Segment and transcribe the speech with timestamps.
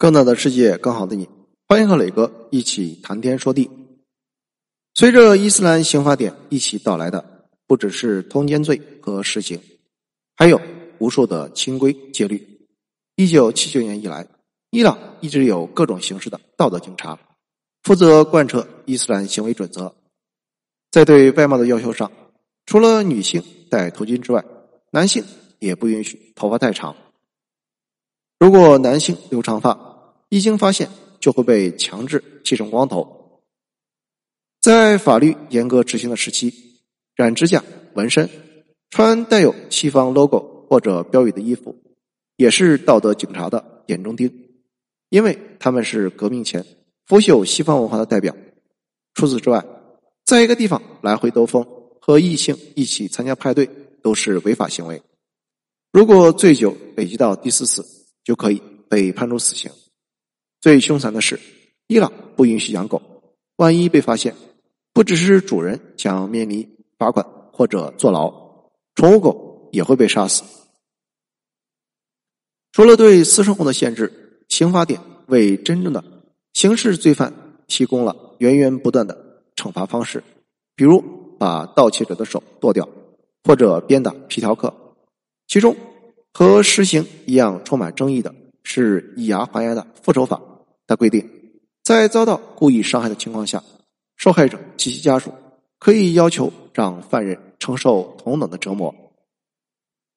[0.00, 1.28] 更大的世界，更好的你，
[1.68, 3.70] 欢迎和磊哥一起谈天说地。
[4.94, 9.60] 随着伊斯兰刑法典一起到来的，不只是通奸罪和实刑，
[10.36, 10.58] 还有
[11.00, 12.66] 无数的清规戒律。
[13.16, 14.26] 一九七九年以来，
[14.70, 17.18] 伊朗一直有各种形式的道德警察，
[17.82, 19.94] 负责贯彻伊斯兰行为准则。
[20.90, 22.10] 在对外貌的要求上，
[22.64, 24.42] 除了女性戴头巾之外，
[24.92, 25.22] 男性
[25.58, 26.96] 也不允许头发太长。
[28.38, 29.88] 如果男性留长发，
[30.30, 30.88] 一经发现
[31.18, 33.42] 就会被强制剃成光头。
[34.60, 36.54] 在法律严格执行的时期，
[37.16, 38.30] 染指甲、纹身、
[38.90, 41.76] 穿带有西方 logo 或者标语的衣服，
[42.36, 44.32] 也是道德警察的眼中钉，
[45.08, 46.64] 因为他们是革命前
[47.06, 48.36] 腐朽西方文化的代表。
[49.14, 49.64] 除此之外，
[50.24, 51.66] 在一个地方来回兜风，
[52.00, 53.68] 和异性一起参加派对
[54.00, 55.02] 都是违法行为。
[55.92, 57.84] 如果醉酒累积到第四次，
[58.22, 59.68] 就可以被判处死刑。
[60.60, 61.40] 最凶残的是，
[61.86, 63.00] 伊朗不允许养狗，
[63.56, 64.34] 万一被发现，
[64.92, 68.32] 不只是主人将面临罚款或者坐牢，
[68.94, 70.44] 宠物狗也会被杀死。
[72.72, 76.04] 除了对私生活的限制，刑法典为真正的
[76.52, 77.32] 刑事罪犯
[77.66, 79.28] 提供了源源不断的。
[79.56, 80.24] 惩罚方式，
[80.74, 81.02] 比如
[81.38, 82.88] 把盗窃者的手剁掉，
[83.44, 84.72] 或者鞭打皮条客。
[85.46, 85.76] 其中
[86.32, 90.40] 和实行一样充满争议的是以牙还牙的复仇法。
[90.90, 91.30] 它规定，
[91.84, 93.62] 在遭到故意伤害的情况下，
[94.16, 95.32] 受害者及其家属
[95.78, 98.92] 可以要求让犯人承受同等的折磨。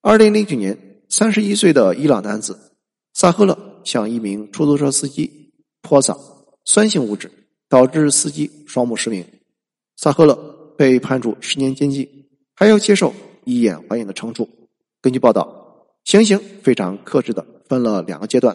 [0.00, 0.78] 二零零九年，
[1.10, 2.58] 三十一岁的伊朗男子
[3.12, 6.16] 萨赫勒向一名出租车司机泼洒
[6.64, 7.30] 酸性物质。
[7.68, 9.24] 导致司机双目失明，
[9.96, 10.34] 萨赫勒
[10.76, 12.06] 被判处十年监禁，
[12.54, 14.46] 还要接受以眼还眼的惩处。
[15.00, 18.54] 根据报道，行刑非常克制的分了两个阶段。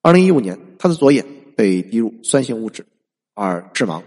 [0.00, 1.24] 二零一五年，他的左眼
[1.56, 2.86] 被滴入酸性物质
[3.34, 4.02] 而致盲，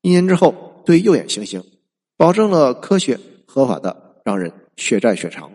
[0.00, 1.62] 一年之后对右眼行刑，
[2.16, 5.50] 保证了科学合法的让人血债血偿。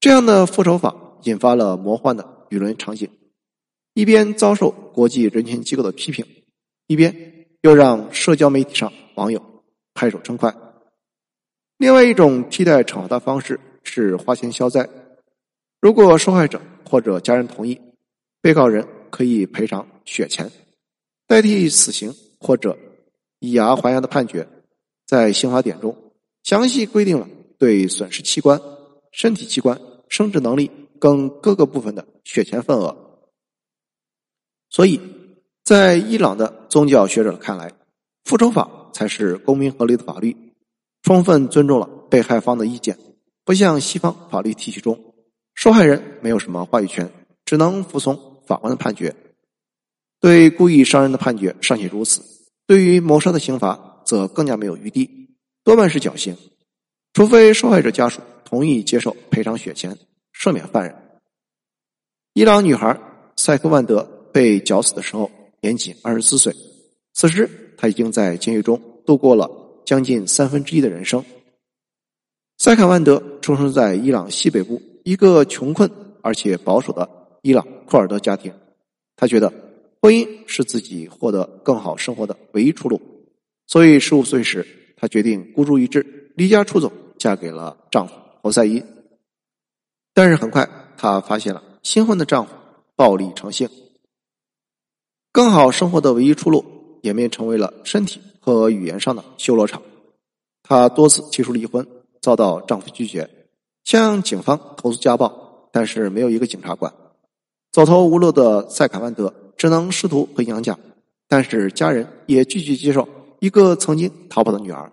[0.00, 0.94] 这样的复仇法
[1.24, 3.08] 引发了魔幻的舆论场景，
[3.94, 6.26] 一边遭受国际人权机构的批评。
[6.86, 9.40] 一边又让社交媒体上网友
[9.94, 10.52] 拍手称快。
[11.78, 14.88] 另外一种替代惩罚的方式是花钱消灾。
[15.80, 17.80] 如果受害者或者家人同意，
[18.42, 20.50] 被告人可以赔偿血钱，
[21.26, 22.78] 代替死刑或者
[23.40, 24.48] 以牙还牙的判决。
[25.06, 25.96] 在刑法典中
[26.42, 27.28] 详细规定了
[27.58, 28.60] 对损失器官、
[29.12, 30.70] 身体器官、生殖能力
[31.00, 33.20] 等各个部分的血钱份额。
[34.70, 35.00] 所以。
[35.62, 37.72] 在伊朗的宗教学者看来，
[38.24, 40.36] 复仇法才是公平合理的法律，
[41.02, 42.98] 充分尊重了被害方的意见。
[43.44, 45.14] 不像西方法律体系中，
[45.54, 47.08] 受害人没有什么话语权，
[47.44, 49.14] 只能服从法官的判决。
[50.20, 52.22] 对故意伤人的判决尚且如此，
[52.66, 56.36] 对于谋杀的刑罚则更加没有余地，多半是绞刑，
[57.12, 59.96] 除非受害者家属同意接受赔偿血钱，
[60.34, 60.94] 赦免犯人。
[62.34, 62.98] 伊朗女孩
[63.36, 64.02] 塞克万德
[64.32, 65.30] 被绞死的时候。
[65.62, 66.56] 年仅二十四岁，
[67.12, 69.50] 此时她已经在监狱中度过了
[69.84, 71.22] 将近三分之一的人生。
[72.56, 75.90] 塞卡万德出生在伊朗西北部一个穷困
[76.22, 77.06] 而且保守的
[77.42, 78.52] 伊朗库尔德家庭，
[79.16, 79.52] 他觉得
[80.00, 83.00] 婚姻是自己获得更好生活的唯一出路，
[83.66, 88.84] 所以十五岁时，他决定孤注一掷，离家出走，嫁给了丈夫侯赛因。
[90.12, 92.52] 但是很快，她发现了新婚的丈夫
[92.96, 93.68] 暴力成性。
[95.32, 99.80] 更好生活的唯一出路，演变成为了身体和语言上的修罗场。
[100.62, 101.86] 她多次提出离婚，
[102.20, 103.30] 遭到丈夫拒绝，
[103.84, 106.92] 向警方投诉家暴，但是没有一个警察管。
[107.72, 110.78] 走投无路的塞卡万德只能试图回娘家，
[111.28, 113.08] 但是家人也拒绝接受
[113.38, 114.90] 一个曾经逃跑的女儿。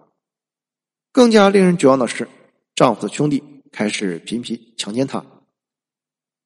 [1.11, 2.27] 更加令人绝望的是，
[2.75, 5.25] 丈夫的兄弟开始频频强奸她。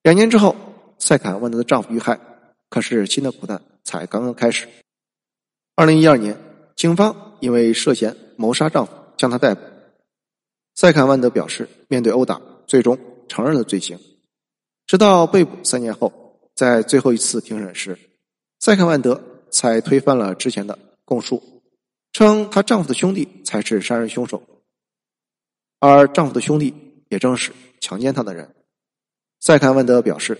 [0.03, 0.55] 两年之后，
[0.97, 2.19] 塞卡万德的丈夫遇害，
[2.69, 3.61] 可是新的苦难。
[3.83, 4.67] 才刚刚开始。
[5.75, 6.37] 二零一二年，
[6.75, 9.61] 警方因为涉嫌谋杀丈夫，将他逮捕。
[10.75, 13.99] 塞坎万德表示，面对殴打，最终承认了罪行。
[14.85, 16.13] 直到被捕三年后，
[16.61, 17.97] 在最后一次庭审时，
[18.59, 19.19] 塞坎万德
[19.49, 21.41] 才推翻了之前的供述，
[22.13, 24.43] 称她丈夫的兄弟才是杀人凶手，
[25.79, 26.71] 而丈夫的兄弟
[27.09, 28.53] 也正是强奸她的人。
[29.39, 30.37] 塞坎万德表示，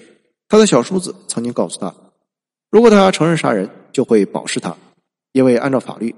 [0.48, 1.92] 他的小叔子曾经告诉他。
[2.70, 4.78] 如果他承认杀人，就会保释他，
[5.32, 6.14] 因为按照法律，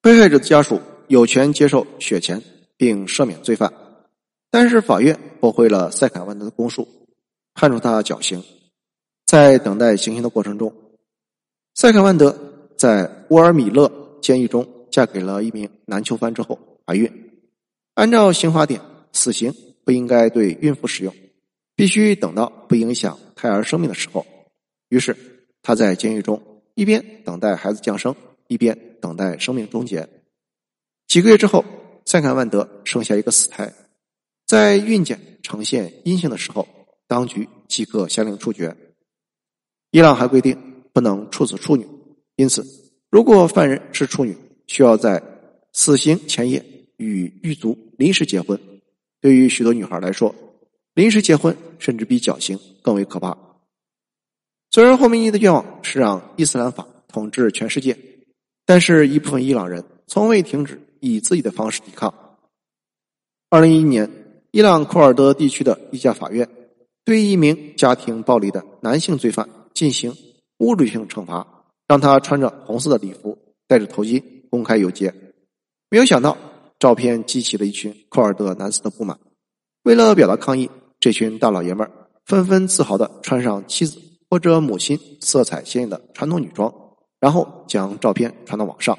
[0.00, 2.42] 被害者的家属有权接受血钱
[2.78, 3.70] 并赦免罪犯。
[4.50, 6.88] 但是法院驳回了塞坎万德的供述，
[7.52, 8.42] 判处他绞刑。
[9.28, 10.74] 在等待行刑的过程中，
[11.74, 12.34] 塞肯万德
[12.78, 17.12] 在乌尔米勒监狱中嫁给了一名男囚犯之后怀孕。
[17.92, 18.80] 按照刑法典，
[19.12, 19.54] 死刑
[19.84, 21.14] 不应该对孕妇使用，
[21.76, 24.24] 必须等到不影响胎儿生命的时候。
[24.88, 25.14] 于是
[25.60, 28.16] 他在监狱中一边等待孩子降生，
[28.46, 30.08] 一边等待生命终结。
[31.06, 31.62] 几个月之后，
[32.06, 33.70] 塞肯万德生下一个死胎，
[34.46, 36.66] 在孕检呈现阴性的时候，
[37.06, 38.74] 当局即刻下令处决。
[39.90, 41.86] 伊朗还规定不能处死处女，
[42.36, 42.64] 因此，
[43.10, 44.36] 如果犯人是处女，
[44.66, 45.22] 需要在
[45.72, 46.62] 死刑前夜
[46.98, 48.60] 与狱卒临时结婚。
[49.20, 50.34] 对于许多女孩来说，
[50.94, 53.36] 临时结婚甚至比绞刑更为可怕。
[54.70, 57.96] 虽然霍梅尼的愿望是让伊斯兰法统治全世界，
[58.66, 62.12] 但是一部分伊朗人从未停止以自己的方式抵抗。
[63.48, 64.10] 二零一一年，
[64.50, 66.46] 伊朗库尔德地区的一家法院
[67.06, 69.48] 对一名家庭暴力的男性罪犯。
[69.78, 70.12] 进行
[70.58, 71.46] 侮辱性惩罚，
[71.86, 73.38] 让他穿着红色的礼服，
[73.68, 74.20] 戴着头巾，
[74.50, 75.14] 公开游街。
[75.88, 76.36] 没有想到，
[76.80, 79.16] 照片激起了一群库尔德男子的不满。
[79.84, 81.92] 为了表达抗议，这群大老爷们儿
[82.24, 86.74] 纷纷自豪的穿上妻子或者母亲色彩鲜艳的传统女装，
[87.20, 88.98] 然后将照片传到网上。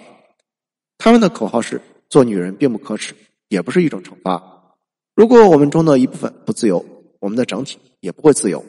[0.98, 3.14] 他们的口号是：“做女人并不可耻，
[3.50, 4.78] 也不是一种惩罚。
[5.14, 6.86] 如果我们中的一部分不自由，
[7.20, 8.64] 我们的整体也不会自由。”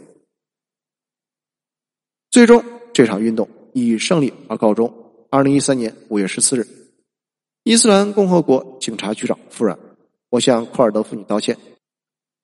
[2.31, 4.95] 最终，这场运动以胜利而告终。
[5.31, 6.65] 二零一三年五月十四日，
[7.65, 9.77] 伊斯兰共和国警察局长夫人，
[10.29, 11.59] 我向库尔德妇女道歉，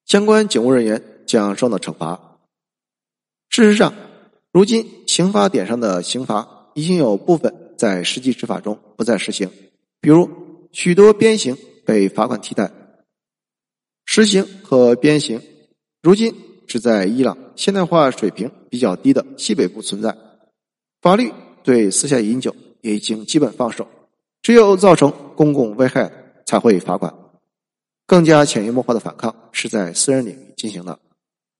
[0.05, 2.39] 相关警务人员将受到惩罚。
[3.49, 3.95] 事实上，
[4.51, 9.49] 如今刑法典上的刑罚已经有部分在实际执法中不再实行，
[10.01, 10.29] 比如
[10.73, 12.73] 许多鞭刑被罚款替代。
[14.05, 15.41] 实行和鞭刑，
[16.03, 16.35] 如今。
[16.67, 20.17] 是在伊朗现代化水平比较低的西北部存在，
[21.01, 21.33] 法律
[21.63, 23.89] 对私下饮酒也已经基本放手，
[24.43, 26.11] 只有造成公共危害
[26.45, 27.15] 才会罚款。
[28.07, 30.99] 更加潜移默化的反抗是在私人领域进行的。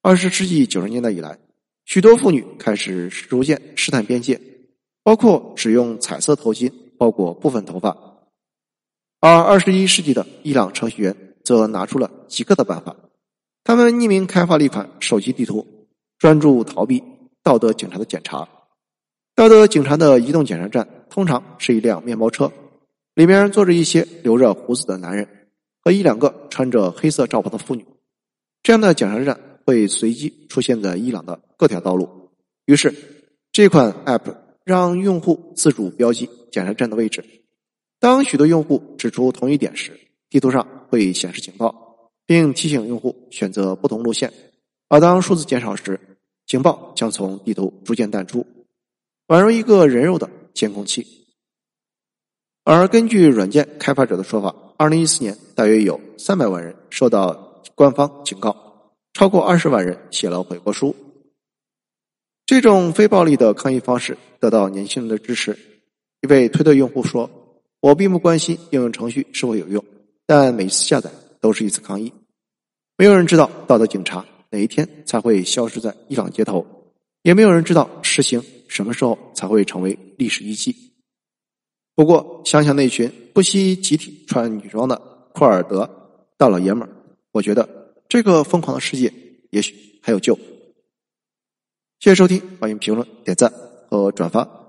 [0.03, 1.39] 二十世纪九十年代以来，
[1.85, 4.41] 许多妇女开始逐渐试探边界，
[5.03, 7.97] 包括使用彩色头巾包裹部分头发。
[9.19, 12.95] 而二十一世纪的伊朗程序员则拿出了极客的办法。
[13.67, 15.67] 他们匿名开发了一款手机地图，
[16.21, 17.03] 专注逃避
[17.43, 18.49] 道德警察的检查。
[19.35, 22.53] 道德警察的移动检查站通常是一辆面包车，
[23.15, 25.49] 里面坐着一些留着胡子的男人
[25.83, 27.85] 和一两个穿着黑色罩袍的妇女。
[28.63, 32.31] 这样的检查站会随机出现在伊朗的各条道路。
[32.67, 32.95] 于是，
[33.51, 34.33] 这款 App
[34.63, 37.25] 让用户自主标记检查站的位置。
[37.99, 39.99] 当许多用户指出同一点时，
[40.31, 41.86] 地图上会显示警报。
[42.27, 44.33] 并提醒用户选择不同路线，
[44.89, 45.99] 而当数字减少时，
[46.45, 48.45] 警报将从地图逐渐淡出，
[49.29, 51.07] 宛如一个人肉的监控器。
[52.65, 60.95] 而根据软件开发者的说法，二零一四年大约有三百万人受到官方警告，超过二十万人写了悔过书。
[62.45, 65.57] 这种非暴力的抗议方式得到年轻人的支持。
[66.23, 67.31] 一位推特用户说
[67.81, 69.85] ：“我并不关心应用程序是否有用，
[70.27, 71.11] 但每次下载。”
[71.47, 72.13] 都是一次抗议，
[72.97, 76.67] 没有人知道道德警察哪一天才会消失在伊朗街头，
[77.23, 80.75] 也没有人知道实行什么时候才会成为历史遗迹。
[81.95, 85.01] 不过，想想那群不惜集体穿女装的
[85.33, 85.89] 库尔德
[86.37, 86.91] 大老爷们儿，
[87.31, 89.15] 我觉得这个疯狂的世界
[89.51, 90.35] 也许还有救。
[92.01, 93.53] 谢谢收听，欢迎评论、点赞
[93.89, 94.66] 和转发。